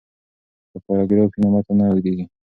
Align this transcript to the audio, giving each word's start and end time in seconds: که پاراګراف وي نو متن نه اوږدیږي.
که 0.71 0.77
پاراګراف 0.85 1.31
وي 1.33 1.39
نو 1.41 1.49
متن 1.53 1.75
نه 1.79 1.85
اوږدیږي. 1.87 2.25